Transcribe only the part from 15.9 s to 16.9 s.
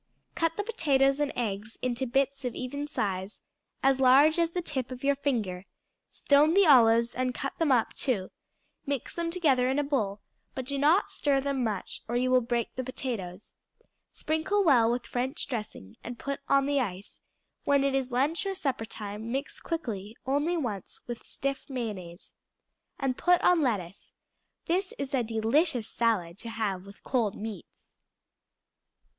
and put on the